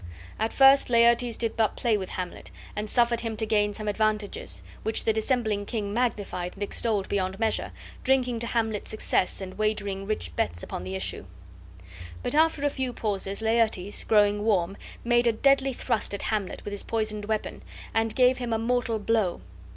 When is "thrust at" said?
15.71-16.23